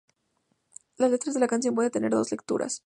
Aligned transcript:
La 0.97 1.07
letra 1.09 1.31
de 1.31 1.39
la 1.39 1.47
canción 1.47 1.75
puede 1.75 1.91
tener 1.91 2.09
dos 2.09 2.31
lecturas. 2.31 2.79